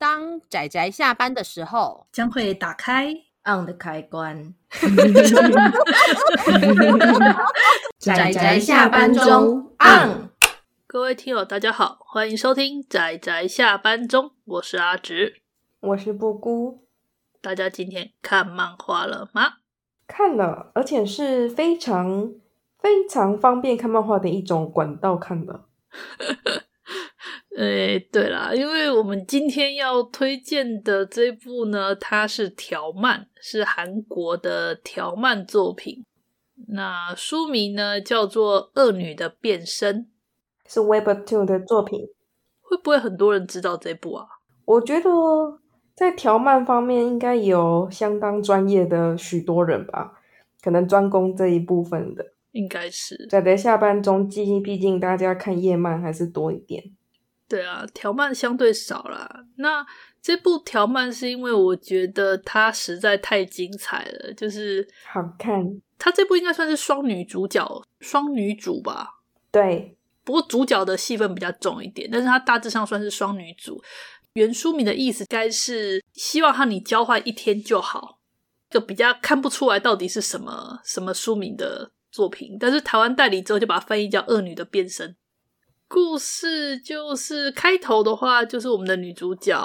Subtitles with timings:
[0.00, 3.12] 当仔仔下班的时候，将会打开
[3.44, 4.54] on 的开关。
[7.98, 10.30] 仔仔下班中 on。
[10.86, 15.42] 各位听友，大家好，欢迎收听仔仔下班中，我是阿直，
[15.80, 16.86] 我是布姑。
[17.42, 19.56] 大家今天看漫画了吗？
[20.06, 22.32] 看了，而且是非常
[22.78, 25.66] 非常方便看漫画的一种管道看的。
[27.56, 36.04] 诶，对啦，因为我们今天要推荐的这部呢，它是条漫，是韩国的条漫作品。
[36.68, 40.06] 那书名呢叫做《恶女的变身》，
[40.72, 42.06] 是 Webtoon 的作品。
[42.60, 44.26] 会不会很多人知道这部啊？
[44.64, 45.10] 我觉得
[45.96, 50.12] 在条漫方面应该有相当专业的许多人吧，
[50.62, 53.26] 可能专攻这一部分的，应该是。
[53.28, 56.84] 在在下班中，毕竟毕竟大家看夜漫还是多一点。
[57.50, 59.28] 对啊，条漫相对少啦。
[59.56, 59.84] 那
[60.22, 65.80] 这部条漫是因为我觉得它实在太精彩了，就是好看。
[65.98, 69.18] 它这部应该算是双女主角，双女主吧？
[69.50, 69.96] 对。
[70.22, 73.82] 不过主角的戏份比较重一点，但是它大致上算是双女主。
[74.34, 78.20] 原书名的意思该是希望和你交换一天就好，
[78.70, 82.56] 就比较看不出来到底是什么什么书名的作品。
[82.60, 85.08] 但是台湾代理之后就把它翻译叫《恶女的变身》。
[85.92, 89.60] 故事就是开头的话，就是我们的女主角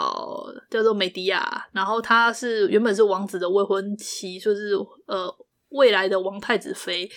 [0.72, 4.74] 叫做美迪亚，然后她是原本是王子的未婚妻，就是
[5.06, 5.32] 呃
[5.70, 7.08] 未来的王太子妃，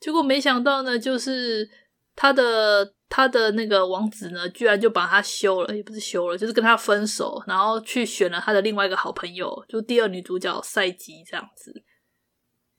[0.00, 1.70] 结果没想到呢，就是
[2.16, 11.72] 她的她的那个王子呢，居然就把她休了，也不是休了，就是跟她分手，然后去选了她的另外一个好朋友，就第二女主角赛姬这样子，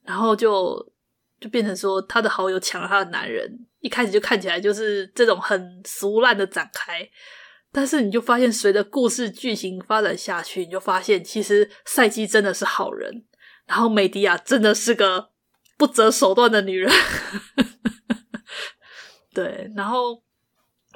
[0.04, 0.92] 然后就
[1.40, 3.66] 就变成说她的好友抢了她的男人。
[3.88, 7.10] 一开始就看起来就是这种很俗烂的展开，
[7.72, 13.24] 但是你就发现随着故事剧情发展下去，你就发现其实赛姬真的是好人，
[13.66, 15.30] 然后美迪亚真的是个
[15.78, 16.92] 不择手段的女人。
[19.34, 20.22] 对，然后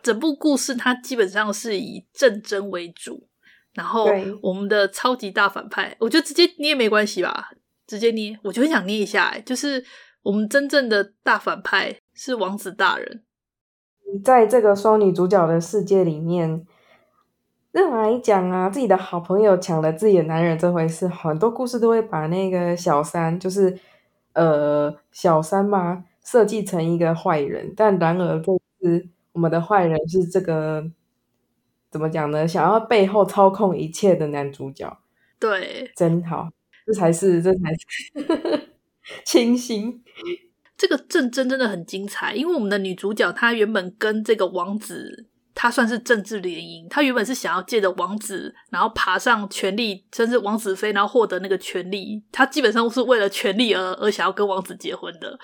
[0.03, 3.29] 整部故事它基本上是以战争为主，
[3.73, 4.09] 然后
[4.41, 7.51] 我们的超级大反派，我觉得直接捏没关系吧，
[7.87, 9.81] 直接捏，我就很想捏一下，就是
[10.23, 11.97] 我们真正的大反派。
[12.13, 13.23] 是王子大人，
[14.23, 16.67] 在这个双女主角的世界里面，
[17.71, 23.75] 任何来讲啊，自己的好朋友抢了自己的男人这回事，很多故事都会把那个小三，就是
[24.33, 27.73] 呃小三嘛，设计成一个坏人。
[27.75, 30.83] 但然而，这次我们的坏人是这个
[31.89, 32.47] 怎么讲呢？
[32.47, 34.95] 想要背后操控一切的男主角，
[35.39, 36.49] 对， 真好，
[36.85, 38.69] 这才是，这才是
[39.25, 40.03] 清新。
[40.77, 46.89] 这个政争真的很精彩，因为我们的女主角她原本跟这个王子，她算是政治联姻。
[46.89, 52.23] 她原本是想要借着王子，然后爬上权力，甚至王子妃，然后获得那个权力。
[52.31, 55.37] 她基本上是为了权力而而想要跟王子结婚的。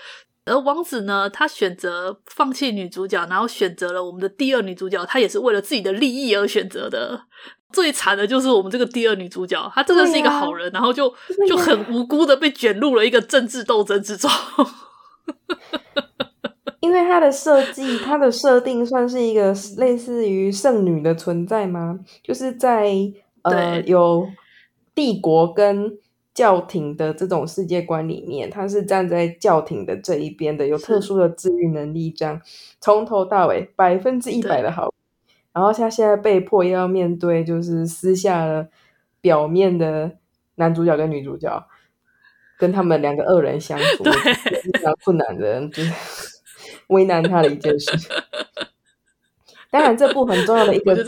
[0.46, 7.26] 而王子呢，他选择放弃女主角，然后选择了我们的第二女主角，他也是为了自己的利益而选择的。
[7.74, 11.14] 最惨的就是我们这个第二女主角，她真的是一个好人，啊、然后就
[11.48, 14.30] 就很无辜的被卷入了一个政治斗争之中。
[16.80, 22.00] 因为她的设计，她的设定算是一个类似于圣女的存在吗？
[22.24, 22.90] 就是在
[23.42, 24.28] 呃有
[24.96, 25.92] 帝国跟
[26.34, 32.40] 教廷的这种世界观里面，她是站在教廷的这一边的，有特殊的治愈能力，这样
[32.80, 34.94] 从头到尾百分之一百的好。
[35.58, 38.70] 然后他现在被迫要面对，就是私下的
[39.20, 40.12] 表面的
[40.56, 41.68] 男主角跟女主角。
[42.60, 45.94] 跟他们两个恶人相处，是比较困难的，就是
[46.90, 47.92] 为难他的一件事。
[49.70, 51.04] 当然，这部很重要的一个主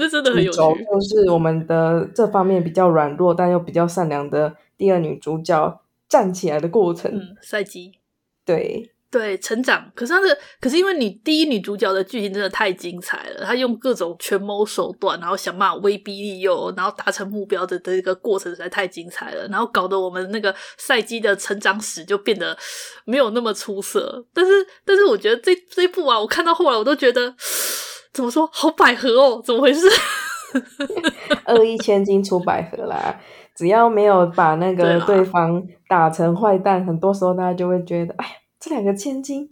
[0.52, 7.12] 轴就是我们的这方面比较软弱但又比较善良的第二女主角站起来的过程。
[7.12, 7.94] 嗯，赛季，
[8.46, 8.92] 对。
[9.12, 22.56] 对，成长，可是他的，可是因为你第一女主角的剧情真的太精彩了，她用各种权谋手段，然后想办法威逼利诱，然后达成目标的的一个过程实在太精彩了，然后搞得我们那个赛季的成长史就变得
[23.06, 24.24] 没有那么出色。
[24.32, 24.52] 但是，
[24.86, 27.34] 但是我觉得这这一部啊，我看到后来我都觉得，
[28.14, 29.88] 怎么说，好百合哦，怎么回事？
[31.50, 33.20] 恶意千金出百合啦，
[33.56, 38.32] 只要没有把那个对方打成坏蛋，很多时候大家就会觉得，哎呀。
[38.60, 39.50] 这两个千金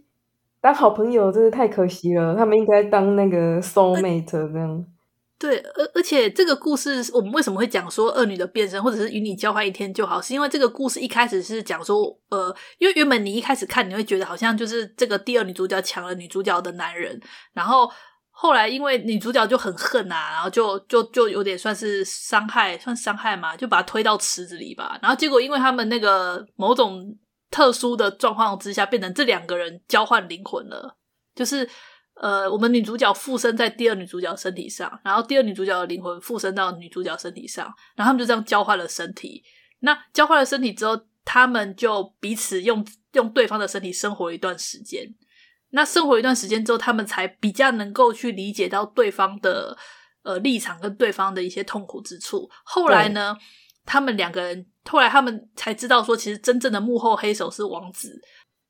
[0.60, 4.84] 当好朋友真是太可惜了，他们应该当那个 soul mate 这样。
[5.38, 11.96] 对，而而且这个故事我们为什么会讲说恶女的变身，或者是与你交换一天就好，是因为这个故事一开始是讲说，
[12.30, 17.20] 呃，因为原本你一开始看你会觉得好像就是这个第二女主角抢了女主角的男人，
[17.52, 17.88] 然后
[18.30, 24.98] 后来因为女主角就很恨啊，然后就就就有点算是伤害，算伤害嘛，就把他推到池子里吧。
[25.00, 27.16] 然后结果因为他们那个某种
[27.50, 30.96] 特殊的状况之下，变成这两个人交换灵魂了，
[31.34, 31.68] 就是。
[32.20, 39.40] 呃，我们女主角附身在第二女主角身体上，然后第二女主角的灵魂附身到女主角身体上，然后他们就这样交换了身体。
[39.82, 45.06] 那交换了身体之后，他们就彼此用用对方的身体生活一段时间。
[45.70, 49.78] 那生活一段时间之后，他们才比较能够去理解到对方的
[50.24, 52.50] 呃立场跟对方的一些痛苦之处。
[52.64, 53.36] 后来呢，
[53.86, 58.20] 他们两个人后来他们才知道说，其实真正的幕后黑手是王子，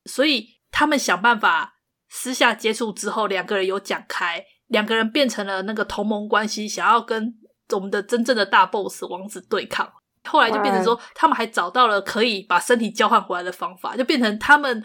[0.05, 1.75] 所以他们想办法。
[2.11, 7.35] 私下接触之后，两个人有讲开，两个人变成了那个同盟关系，想要跟
[7.75, 9.87] 我们的真正的大 boss 王子对抗。
[10.25, 14.83] 后来就变成说，他们还找到了可以把身体交换回来的方法，就变成他们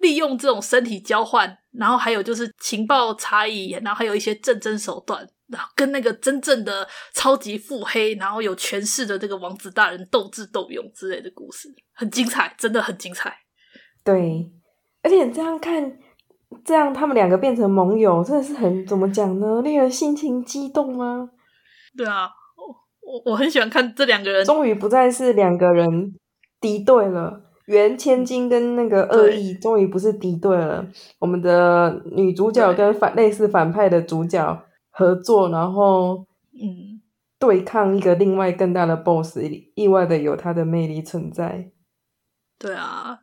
[0.00, 5.24] 利用这种身体交换，然后还有就是情报差异，然后还有一些战争手段，
[5.74, 13.34] 跟那个真正的超级腹黑，然后有权势的这个王子大人斗智斗勇之类的故事，很精彩，真的很精彩。
[14.04, 14.50] 对，
[15.02, 15.98] 而且这样看。
[16.64, 19.60] 这样他们两个变成盟友，真的是很怎么讲呢？
[19.62, 21.28] 令人心情激动吗？
[21.96, 22.28] 对啊，
[23.02, 26.14] 我我很喜欢看这两个人，终于不再是两个人
[26.60, 27.42] 敌对了。
[27.66, 30.86] 袁千金跟那个恶意终于不是敌对了。
[31.18, 34.64] 我们的女主角跟反类似反派的主角
[34.96, 37.00] 合作，然后嗯，
[37.38, 39.38] 对抗一个另外更大的 BOSS，
[39.74, 41.70] 意外的有他的魅力存在。
[42.58, 43.20] 对啊。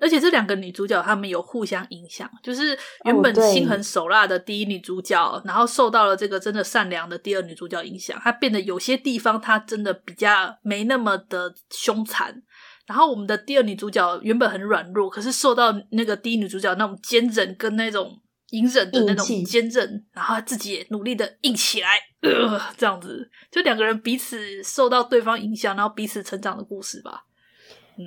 [0.00, 12.40] 而且这两个女主角她们有互相影响，就是原本心狠手辣的第一女主角，oh, 然后受到了这个真的善良的第二女主角影响，她变得有些地方她真的比较没那么的凶残。
[12.86, 21.88] 然后我们的第二女主角原本很软弱，可是受到那个第一女主角那种坚韧跟那种隐忍的那种坚韧，然后自己也努力的硬起来，
[22.22, 27.24] 呃，这样子就两个人彼此受到对方影响，然后彼此成长的故事吧。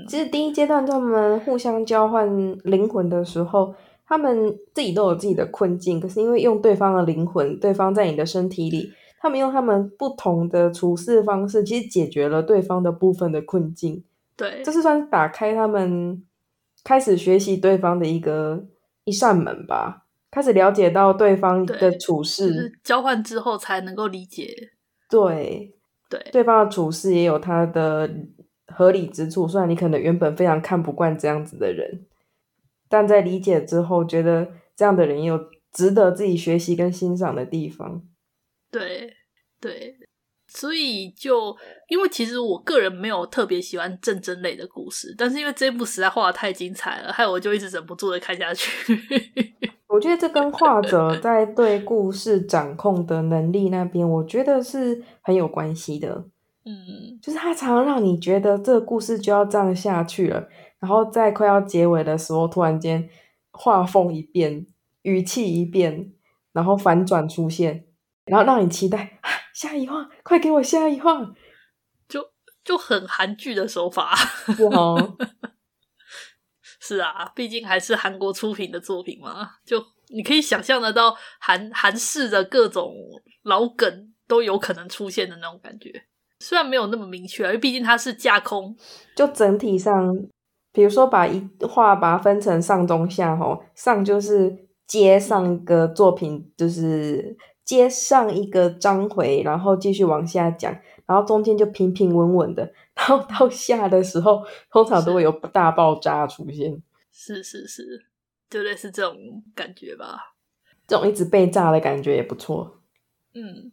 [0.08, 2.26] 其实第一阶段他们互相交换
[2.64, 3.76] 灵魂的时候，
[4.08, 6.00] 他们自己都有自己的困境。
[6.00, 14.04] 可是因为用对方的灵魂，对方在你的身体里，他们用他们不同的处事方式，其实解决了对方的部分的困境。
[14.38, 16.24] 对，这是算打开他们
[16.84, 18.66] 开始学习对方的一个
[19.04, 20.01] 一扇门吧，
[20.32, 24.72] 开始了解到对方的处事，就是交换之后才能够理解。
[25.10, 25.76] 对
[26.10, 28.10] 对，对方的处事也有他的。
[28.74, 32.06] 合理之处，虽然你可能原本非常看不惯这样子的人，
[32.88, 35.38] 但在理解之后，觉得这样的人也有
[35.74, 38.02] 值得自己学习跟欣赏的地方。
[38.72, 39.14] 对
[39.60, 39.98] 对，
[40.48, 41.54] 所以就
[41.90, 48.72] 因为其实我个人没有特别喜欢战争类的故事，但是因为这部实在画的太精彩了，害我就一直忍不住的看下去。
[49.92, 56.26] 我觉得这跟画者在对故事掌控的能力那边，我觉得是很有关系的。
[56.64, 60.48] 嗯，就是他常常让你觉得这个故事就要这样下去了，
[60.80, 63.10] 然后在快要结尾的时候，突然间
[63.52, 64.66] 画风一变，
[65.02, 66.14] 语气一变，
[66.54, 67.86] 然后反转出现，
[68.26, 71.34] 然后让你期待啊，下一话，快给我下一话，
[72.08, 72.28] 就
[72.64, 74.14] 就很韩剧的手法，
[74.70, 75.18] 哇哦，
[76.92, 82.94] 是啊，毕竟还是韩国出品的作品嘛，就你可以想象得到韩韩式的各种
[83.44, 85.90] 老梗都有可能出现的那种感觉。
[86.40, 88.76] 虽然没有那么明确，因为毕竟它是架空。
[89.16, 90.14] 就整体上，
[90.74, 94.54] 比如说把一话把它分成上中下吼，上就是
[94.86, 106.82] 接上一个作品，就是接上一个章回，然后继续往下讲，然后中间就平平稳稳的，然后到下的时候，通常都会有大爆炸出现。
[107.12, 108.06] 是是是，
[108.50, 110.36] 就类似这种感觉吧。
[110.88, 112.82] 这种一直被炸的感觉也不错。
[113.34, 113.72] 嗯，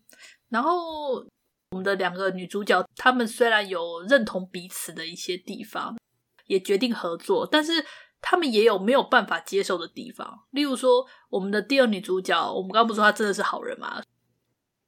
[0.48, 1.26] 然后。
[1.70, 5.98] 我们的两个女主角，她们虽然有认同彼此的一些地方，
[6.46, 7.84] 也决定合作，但是
[8.22, 10.46] 她们也有没有办法接受的地方。
[10.52, 14.02] 例如说，我们的第二女主角，我们刚刚不是说她真的是好人嘛？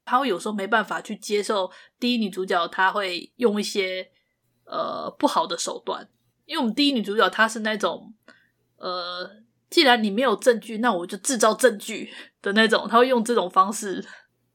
[0.07, 4.11] 她会有时候没办法去接受第一女主角，她会用一些
[4.71, 6.09] 呃不好的手段。
[6.47, 8.15] 因为我们第一女主角她是那种
[8.77, 9.31] 呃，
[9.69, 12.11] 既然你没有证据，那我就制造证据
[12.41, 14.05] 的那种，她会用这种方式。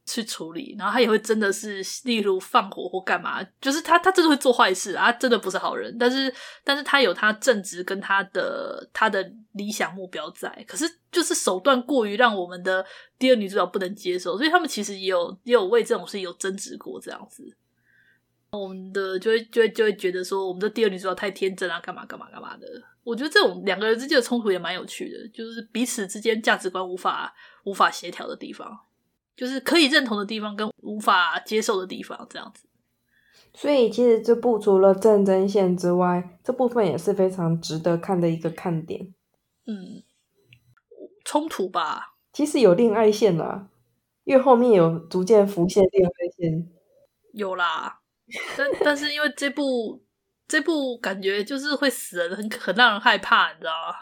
[0.08, 6.32] 去处理，然后他也会真的是，例如放火或干嘛，就是他他真的会做坏事啊，真的不是好人，但是
[6.64, 12.86] 但是他有他正直跟他的他的理想目标在，可是就是手段过于让我们的
[13.18, 17.58] 第二女主角不能接受，所以他们其实也有也有为这种事有争执过这样子，
[18.58, 22.68] 我们的就会就会就会觉得说我们的第二女主角太天真啊，干嘛干嘛干嘛的，
[23.04, 27.34] 我觉得这种两个人之间的冲突也蛮有趣的，就是彼此之间价值观无法
[27.66, 28.80] 无法协调的地方。
[29.36, 32.70] 就是可以认同的地方跟无法接受的地方这样子。
[33.54, 39.14] 所以其实这部除了战争线之外，这部分也是非常值得看的一个看点。
[39.66, 40.02] 嗯，
[41.26, 43.68] 冲突吧，其实有恋爱线啦，
[44.24, 46.72] 因为后面有逐渐浮现恋爱线。
[47.34, 48.00] 有啦，
[48.58, 50.02] 但但是因为这部
[50.48, 53.96] 这部感觉就是会死人，很很让人害怕，你知道吗？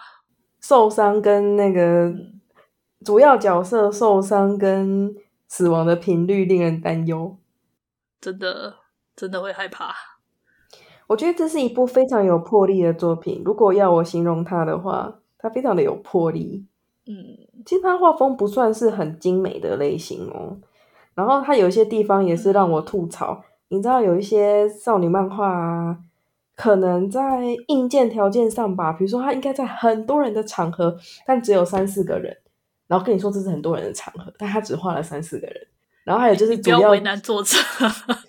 [0.60, 2.14] 受伤跟那个
[3.06, 5.14] 主要角色受伤跟
[5.48, 7.38] 死亡的频率令人担忧，
[8.22, 8.76] 真的。
[9.16, 9.94] 真的会害怕。
[11.06, 13.44] 我觉得这是一部非常有魄力的作品。
[13.46, 16.66] 如果要我形容它的话，它非常的有魄力。
[17.06, 17.14] 嗯，
[17.64, 20.58] 其实它画风不算是很精美的类型哦。
[21.14, 23.44] 然后它有些地方也是让我吐槽。
[23.74, 25.98] 嗯、你知道有一些少女漫画啊，
[26.56, 27.22] 可能在
[27.68, 32.38] 硬件条件上吧，比如说他应该在很多人的场合，但只有三四个人。
[32.86, 35.56] 然后跟你说这是很多人的场合，但他只画了三四个人。
[36.04, 37.58] 然后还有就是主要，不要为难作者。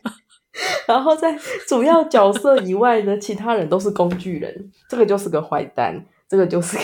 [0.86, 1.36] 然后在
[1.68, 6.82] 主要角色以外的其他人都是工具人，这个就是个坏蛋，这个就是个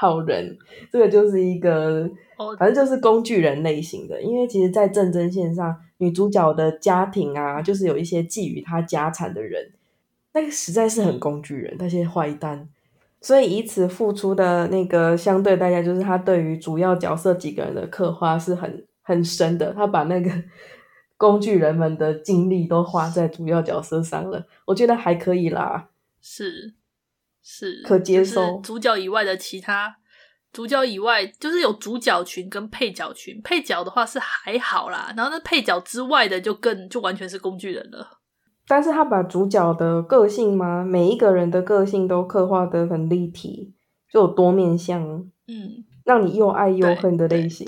[0.00, 0.56] 好人，
[0.92, 2.08] 这个就是一个，
[2.56, 4.22] 反正就是工具人类型的。
[4.22, 9.72] 因为其实，在战争线上，女主角的家庭啊，就是有一些觊觎她家产的人，
[10.34, 12.68] 那个实在是很工具人，那些坏蛋。
[13.20, 20.30] 所以以此付出的那个相对代价，就是他对于主要角色几个人的刻画是很很深的，他把那个。
[21.18, 25.88] 工具人们的精力都花在主要角色上了，我觉得还可以啦，
[26.20, 26.74] 是
[27.50, 28.60] 是可接受。
[28.60, 29.96] 主角以外的其他
[30.52, 33.40] 主角以外，就是有主角群跟配角群。
[33.42, 38.18] 配角的话是还好啦，然后那配角之外的就更就完全是工具人了。
[38.66, 43.74] 但是他把主角的个性吗，每一个人的个性都刻画的很立体，
[44.12, 45.02] 就有多面相，
[45.46, 47.66] 嗯，让你又爱又恨的类型。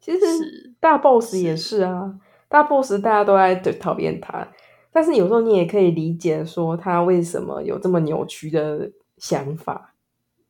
[0.00, 2.18] 其实大 boss 也是啊，是
[2.48, 4.48] 大 boss 大家都在讨厌他，
[4.96, 9.94] 但是有时候你也可以理解说他为什么有这么扭曲的想法。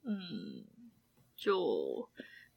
[0.05, 0.63] 嗯，
[1.37, 2.09] 就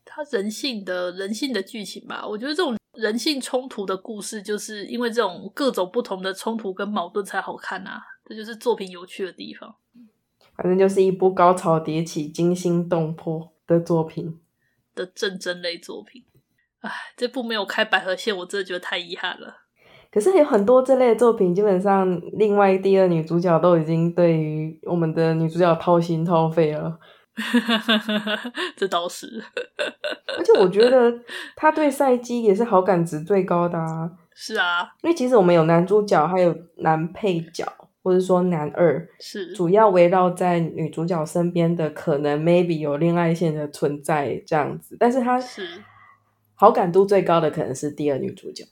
[0.06, 9.76] 他人性的人性的剧情吧，我觉得这种人性冲突的故事，就是因为这种各种不同的冲突跟矛盾才好看啊，这就是作品有趣的地方。
[10.56, 14.40] 反正就是一部高潮迭起、惊心动魄的作品
[14.94, 16.24] 的战争类作品。
[16.82, 19.62] 唉，这部没有开百合线，我真的觉得太遗憾了。
[20.12, 26.98] 可是有很多这类的作品，基本上另外第二女主角都已经对于我们的女主角掏心掏肺了。
[28.76, 29.42] 这倒是，
[30.38, 31.14] 而且我觉得
[31.56, 34.12] 他对赛姬也是好感值最高的啊。
[34.34, 37.66] 是啊，因为其实我们有男主角，还有男配角，
[38.02, 45.84] 或者说男二，是主要围绕在女主角身边的，可能 maybe 有恋爱线的存在这样子，但是他是。
[46.62, 48.66] 好感度最高的可能是第二女主角，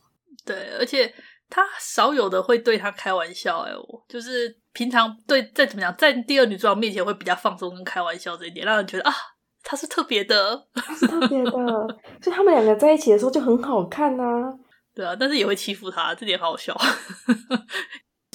[0.46, 1.10] 对，而且
[1.50, 9.14] 她少有的会对他开玩笑，哎，我就是平常对再怎么讲，在第二女主角面前会比较放松跟开玩笑这一点，让人觉得啊，
[9.64, 11.52] 他是特别的，他是特别的，
[12.22, 14.54] 所以他们两个在一起的时候就很好看啊，
[14.94, 16.76] 对啊，但是也会欺负他，这点好好笑。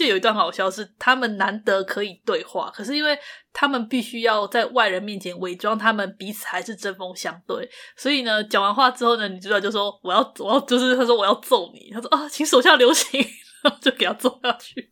[0.03, 3.17] 就有一段好笑是，他们难得可以对话，可是因为
[3.53, 13.25] 他们必须要在外人面前伪装他们彼此还是针锋相对，所以呢，讲完话之后呢，女主角就说：“我要，我要，就是他说我要揍你。”他说：“啊，请手下留情。”
[13.63, 14.91] 然后就给他揍下去。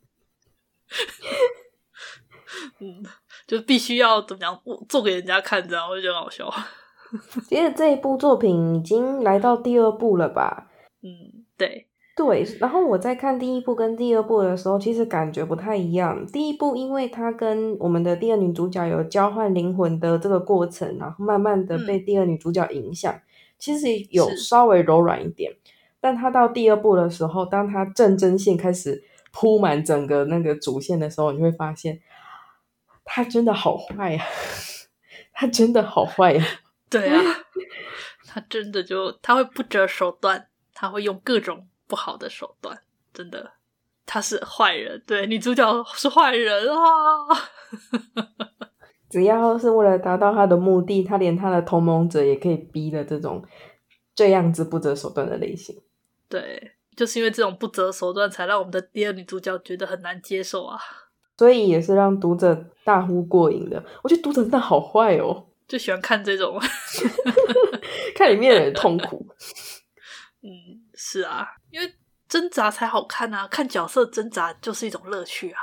[2.79, 3.03] 嗯，
[3.45, 6.49] 就必须要怎么样做给人家看，这样我就觉得好笑。
[7.49, 10.69] 其实这一部作品已经来到第二部了吧？
[11.03, 11.90] 嗯，对。
[12.13, 16.27] 对，然后我在看第一部跟第二部的时候，其实感觉不太一样。
[16.27, 23.21] 第一部因为它跟我们的第二女主角有交换灵魂的这个过程，然后慢慢的被第二女主角影响，嗯、
[23.57, 25.53] 其实有稍微柔软一点。
[26.01, 32.01] 但他到第二部的时候，当他正针线开始铺满整个那个主线的时候，你会发现，
[33.05, 34.27] 他真的好坏呀、啊，
[35.33, 36.47] 他真的好坏呀、啊。
[36.89, 37.21] 对啊，
[38.27, 41.67] 他真的就他会不择手段，他会用各种。
[41.91, 42.79] 不好的手段，
[43.13, 43.51] 真的，
[44.05, 45.03] 他是坏人。
[45.05, 46.79] 对，女主角是坏人啊！
[49.11, 53.43] 只要是为了达到他的目的，他连他的同盟者也可以逼的这种
[54.15, 55.75] 这样子不择手段的类型。
[56.29, 60.79] 对，就是因为这种不择手段，才让我们的第二女主角觉得很难接受啊。
[61.37, 63.83] 所以也是让读者大呼过瘾的。
[64.01, 66.57] 我觉得读者真的好坏哦，就喜欢看这种，
[68.15, 69.27] 看里面的人痛苦。
[70.41, 71.95] 嗯，是啊，因为
[72.29, 75.59] 挣扎才好看啊，看角色挣扎就是一种乐趣啊。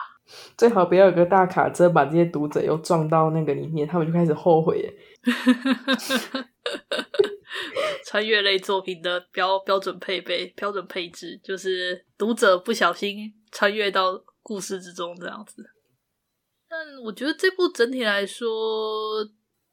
[0.56, 4.94] 最好不要有个大卡车把这些读者又撞到那个里面，他们就开始后悔耶。
[8.04, 15.64] 穿越类作品的标标准配备、标准配置，就是读者不小心穿越到故事之中这样子。
[16.68, 18.48] 但我觉得这部整体来说，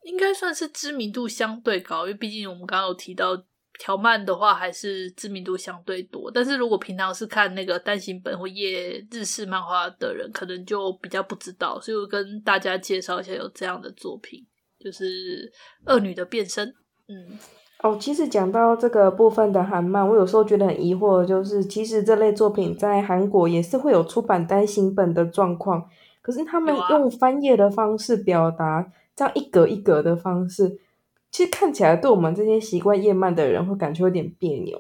[0.04, 3.36] 应该算是知名度相对高，因为毕竟我们刚刚有提到
[3.78, 6.32] 条漫的话，还是知名度相对多。
[6.32, 11.80] 但是如果平常是看那个单行本或页日式漫画的人，可能就比较不知道。
[11.80, 14.46] 所以我跟大家介绍一下有这样的作品，
[14.80, 15.52] 就是
[15.94, 16.68] 《恶女的变身》。
[17.08, 17.38] 嗯，
[17.84, 25.88] 哦，其实讲到这个部分的韩漫，我有时候觉得很疑惑，就是其实这类作品在韩国也是会有出版单行本的状况。
[26.22, 30.80] 可是他们用翻页的方式表达，啊、这样一格一格的方式，
[31.36, 34.78] 其实看起来对我们这些习惯夜漫的人会感觉有点别扭。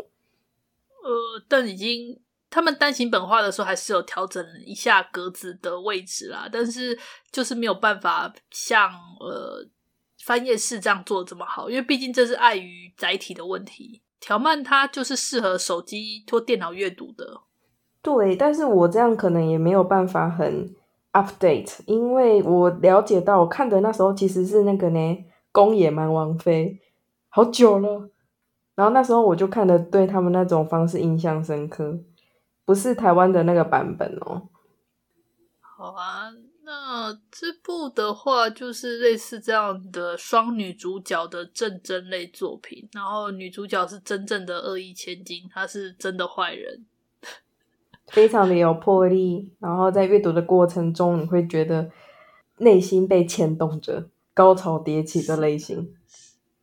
[1.03, 1.11] 呃，
[1.49, 2.17] 但已经
[2.49, 6.97] 他们单行本化的时候还是有调整一下格子的位置啦，但是
[7.29, 9.67] 就是没有办法像呃
[10.23, 14.01] 翻页式这样做的这么好，因为毕竟这是碍于载体的问题。
[14.21, 17.41] 条漫它就是适合手机或电脑阅读的。
[18.01, 20.73] 对，但是我这样可能也没有办法很。
[21.15, 24.99] update，因为我了解到，我看的那时候其实是那个呢，
[25.55, 26.81] 《宫野蛮王妃》，
[27.29, 28.09] 好久了。
[28.75, 31.97] 然后那时候我就看的，对他们那种方式印象深刻，
[32.65, 34.49] 不是台湾的那个版本哦。
[35.61, 36.29] 好啊，
[36.65, 46.85] 那这部的话就是类似这样的双女主角的正争类作品，然后女主角是真正的恶意千金，她是真的坏人。
[48.07, 51.89] 非常的有魄力，然后在阅读的过程中，你会觉得
[52.57, 55.95] 内心被牵动着，高潮迭起的类型。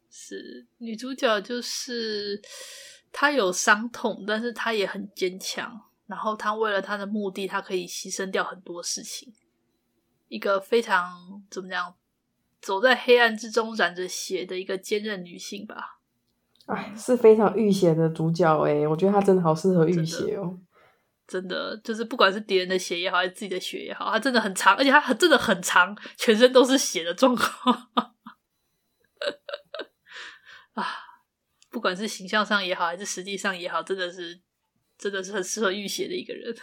[0.08, 2.40] 是，女主角，就是
[3.10, 5.80] 她有伤痛，但是她也很坚强。
[6.06, 9.32] 然后她为了她的目的，她可以牺牲掉很多事情。
[10.28, 11.94] 一个非常怎么讲，
[12.60, 15.98] 走在黑暗之中染着血的一个坚韧女性吧。
[16.66, 20.58] 哎，是非常浴血的主角诶，我觉得她真的好适合浴血哦。
[21.26, 27.74] 真的就是，不管是敌人的血也好，还是自己的血也好，它真的很长，而且它很真的很长，全身都是血的状况。
[30.74, 30.86] 啊，
[31.70, 34.40] 不管是形象上也好，还是实际上也好，真的是
[34.98, 36.54] 真的是很适合浴血的一个人。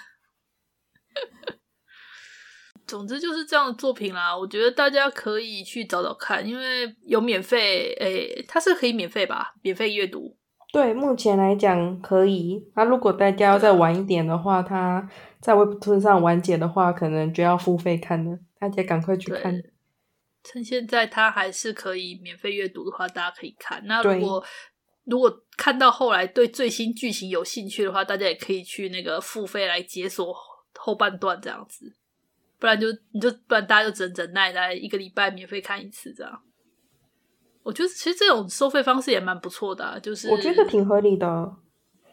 [2.85, 9.53] 总之就是这样的作品啦，我觉得大家可以去找找看，因为有免费，诶、它是可以免费吧？
[9.61, 10.37] 免费阅读。
[10.71, 12.63] 对，目前来讲可以。
[12.75, 18.37] 那如果大家要再晚一点的话，他在 Webtoon 上完结的话，可能就要付费看了。
[18.59, 19.63] 大家赶快去看。
[20.43, 23.81] 趁现在他还是可以免费阅读的话，大家可以看。
[23.85, 24.43] 那如果
[25.05, 30.31] 如果看到后来对最新剧情有兴趣的话，大家也可以去那个付费来解锁
[30.77, 31.95] 后半段这样子。
[32.59, 36.41] 不然就你就不然大家就只能忍耐来一个礼拜免费看一次这样。
[37.69, 41.53] 我觉得其实这种收费方式也蛮不错的啊，就是我觉得挺合理的，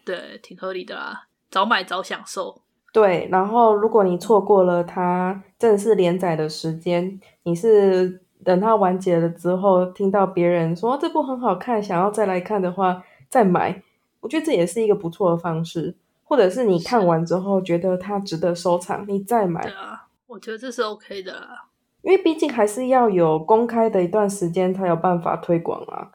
[0.04, 2.60] 对，挺合理的啦，早买早享受。
[2.92, 13.82] 对，然后如果你错过了它正式连载的时间，你是等它完结了之后，听到别人说这部很好看，想要再来看的话再买，
[14.20, 15.96] 我觉得这也是一个不错的方式。
[16.24, 19.62] 或者是你看完之后觉得它值得收藏，你再买。
[19.62, 21.64] 对啊，我觉得这是 OK 的啦。
[22.06, 26.12] 因为毕竟还是要有公开的一段时间才有办法推广啊。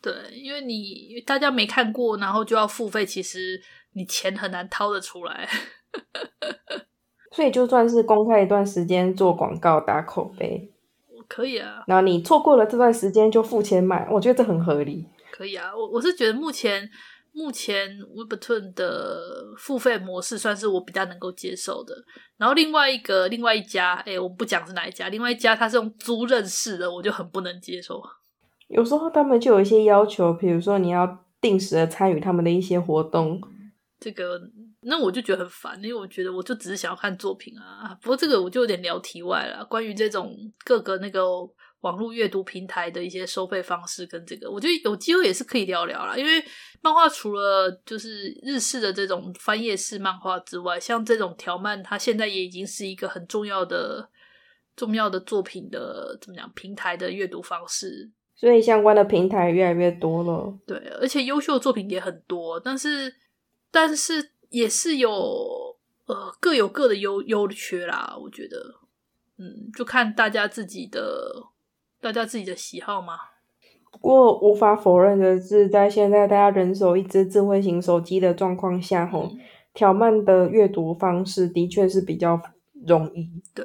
[0.00, 3.60] 对，因为你大家没看过，然后就要付费，其实
[3.92, 5.46] 你钱很难掏得出来。
[7.30, 10.72] 所以就算是公开一段时间做广告打口碑，
[11.28, 11.84] 可以啊。
[11.86, 15.06] 然后你错过了这段时间就付钱买，我觉得这很合理。
[15.30, 16.88] 可以啊，我我是觉得目前。
[17.36, 21.92] 目前 Webtoon 的付费模式算是我比较能够接受的。
[22.36, 28.00] 然后另外一个另外一家，哎，我不讲是哪一家，另外一家它是用租赁式的，我就很不能接受。
[28.68, 33.40] 有时候他们就有一些要求，比如说你要定时的参与他们的一些活动，
[33.98, 34.40] 这个
[34.82, 37.98] 那我就觉得很烦，因为我觉得我就只是想要看作品啊。
[38.00, 41.20] 不过这个我就有点聊题外了，关于这种各个那个。
[41.84, 46.16] 网络阅读平台的一些收费方式跟这个，我觉得有机会也是可以聊聊啦。
[46.16, 46.42] 因为
[46.80, 54.08] 漫画除了就是日式的这种翻页式漫画之外，像这种条漫，它现在也已经是一个很重要的、
[54.74, 58.10] 重要的作品的怎么讲平台的阅读方式。
[58.34, 60.58] 所以相关的平台越来越多了。
[60.66, 63.14] 对，而且优秀的作品也很多，但是
[63.70, 65.12] 但是也是有
[66.06, 68.16] 呃各有各的优优缺啦。
[68.18, 68.56] 我觉得，
[69.36, 71.50] 嗯，就看大家自己的。
[72.12, 73.14] 大家自己的喜好吗？
[73.90, 79.38] 不过无法否认的是，在现在大家人手一只智慧型手机的状况下，吼、嗯，
[79.72, 82.40] 条漫的阅读方式的确是比较
[82.86, 83.30] 容易。
[83.54, 83.64] 对，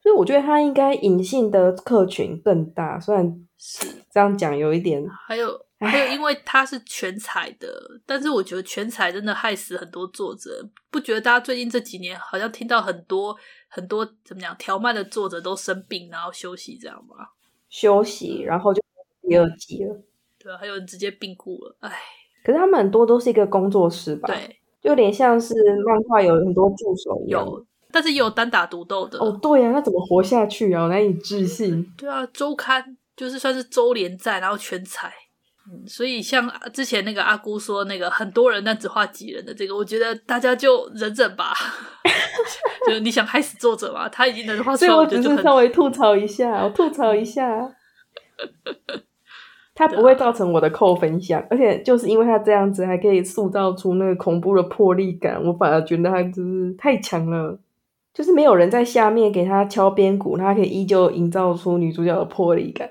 [0.00, 5.04] 所以我觉得他应该隐性的客群更大，虽然是这样讲有一点。
[5.26, 7.68] 还有还有，因为他是全彩的，
[8.06, 10.66] 但是我觉得全彩真的害死很多作者。
[10.90, 13.36] 不觉得大家最近这几年好像听到很多
[13.68, 17.16] 很多怎么讲条漫的作者都生病然后休息这样吗？
[17.74, 18.80] 休息，然后就
[19.28, 20.00] 第二季了。
[20.38, 21.90] 对啊，还有人直接病故了，哎。
[22.44, 24.28] 可是他们很多都是一个工作室吧？
[24.28, 27.44] 对，就有点像是漫画有很多助手一样。
[27.44, 29.18] 有，但是也有单打独斗的。
[29.18, 30.84] 哦，对呀、啊，那怎么活下去啊？
[30.84, 31.84] 我难以置信。
[31.96, 35.12] 对啊，周刊就是算是周连载，然后全彩。
[35.66, 41.52] 嗯，所以像之前那个阿姑说那个很多人但只画几人的这个，我觉得大家就忍忍吧。
[42.86, 44.08] 就是你想害死作者嘛？
[44.08, 47.74] 他已经能画出来，我只是稍微吐槽一下，我吐槽一下。
[49.74, 57.58] 他不会造成我的扣分项，啊、而且就是因为他这样子，还可以塑造出那个恐怖的魄力感，我反而觉得他就是太强了。
[58.12, 62.88] 就是没有人在下面给他敲边鼓，他可以依旧营造出女主角的魄力感。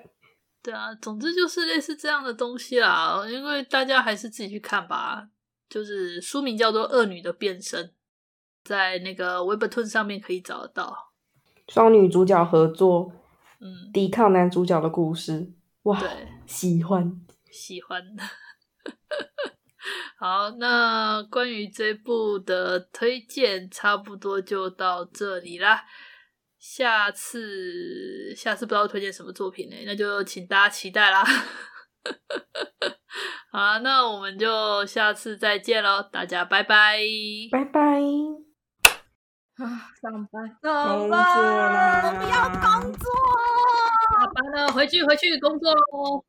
[0.61, 3.23] 对啊，总之就是类似这样的东西啦。
[3.29, 5.27] 因为大家还是自己去看吧。
[5.69, 7.83] 就是书名叫做《恶女的变身》，
[8.63, 11.11] 在那个 Webtoon 上面可以找得到。
[11.67, 13.11] 双女主角合作，
[13.59, 15.53] 嗯，抵抗男主角的故事。
[15.83, 16.09] 哇，对，
[16.45, 17.21] 喜欢
[17.51, 18.03] 喜欢。
[20.17, 25.83] 好，那关于这部的推荐，差不多就到这里啦。
[26.59, 29.75] 下次，下次不知道推荐什么作品呢？
[29.85, 31.23] 那就请大家期待啦。
[33.51, 36.97] 好，那我们就下次再见喽，大家拜拜，
[37.51, 38.01] 拜拜。
[39.63, 43.09] 啊，上班，上班，我不要工作。
[44.11, 46.25] 下班了，回去回去工作喽。